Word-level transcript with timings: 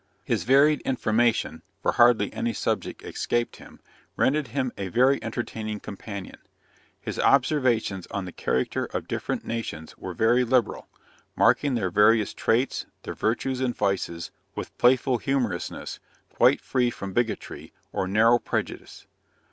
His 0.23 0.45
varied 0.45 0.81
information 0.81 1.61
(for 1.83 1.91
hardly 1.91 2.33
any 2.33 2.53
subject 2.53 3.03
escaped 3.03 3.57
him) 3.57 3.79
rendered 4.17 4.47
him 4.47 4.71
a 4.75 4.87
very 4.87 5.23
entertaining 5.23 5.79
companion. 5.79 6.39
His 6.99 7.19
observations 7.19 8.07
on 8.07 8.25
the 8.25 8.31
character 8.31 8.85
of 8.85 9.07
different 9.07 9.45
nations 9.45 9.95
were 9.99 10.15
very 10.15 10.43
liberal; 10.43 10.87
marking 11.35 11.75
their 11.75 11.91
various 11.91 12.33
traits, 12.33 12.87
their 13.03 13.13
virtues 13.13 13.59
and 13.61 13.75
vices, 13.77 14.31
with 14.55 14.75
playful 14.79 15.19
humorousness, 15.19 15.99
quite 16.31 16.61
free 16.61 16.89
from 16.89 17.13
bigotry, 17.13 17.71
or 17.91 18.07
narrow 18.07 18.39
prejudice. 18.39 19.05